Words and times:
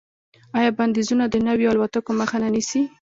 آیا 0.57 0.71
بندیزونه 0.77 1.23
د 1.29 1.35
نویو 1.47 1.71
الوتکو 1.73 2.11
مخه 2.19 2.37
نه 2.43 2.49
نیسي؟ 2.53 2.81